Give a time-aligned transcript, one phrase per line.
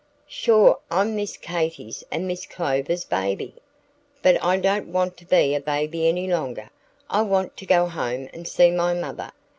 [0.27, 3.53] "Sure I'm Miss Katy's and Miss Clover's Baby.
[4.23, 6.71] But I don't want to be a baby any longer.
[7.07, 9.31] I want to go home and see my mother."